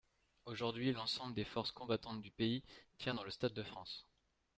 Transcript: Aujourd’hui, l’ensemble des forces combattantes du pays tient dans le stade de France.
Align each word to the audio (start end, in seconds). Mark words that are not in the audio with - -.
Aujourd’hui, 0.45 0.93
l’ensemble 0.93 1.35
des 1.35 1.43
forces 1.43 1.71
combattantes 1.71 2.23
du 2.23 2.31
pays 2.31 2.63
tient 2.97 3.13
dans 3.13 3.23
le 3.23 3.29
stade 3.29 3.53
de 3.53 3.61
France. 3.61 4.07